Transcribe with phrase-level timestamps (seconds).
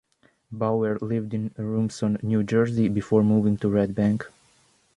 [0.51, 4.25] Bauer lived in Rumson, New Jersey before moving to Red Bank.